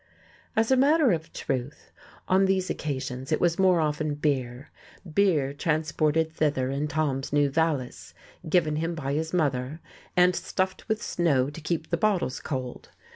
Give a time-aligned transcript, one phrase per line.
[0.55, 1.91] As a matter of truth,
[2.27, 4.71] on these occasions it was more often beer;
[5.13, 8.15] beer transported thither in Tom's new valise,
[8.49, 9.79] given him by his mother,
[10.17, 12.89] and stuffed with snow to keep the bottles cold.